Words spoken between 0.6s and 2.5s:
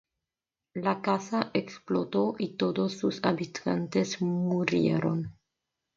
La casa explotó